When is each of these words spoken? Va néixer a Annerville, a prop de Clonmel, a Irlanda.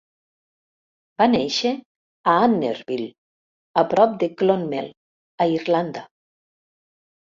Va 1.21 1.27
néixer 1.33 1.73
a 2.33 2.35
Annerville, 2.47 3.07
a 3.85 3.87
prop 3.95 4.19
de 4.27 4.33
Clonmel, 4.43 4.93
a 5.49 5.53
Irlanda. 5.63 6.09